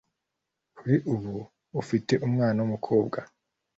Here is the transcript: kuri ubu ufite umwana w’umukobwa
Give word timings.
kuri 0.75 0.95
ubu 1.13 1.35
ufite 1.81 2.13
umwana 2.27 2.57
w’umukobwa 2.59 3.17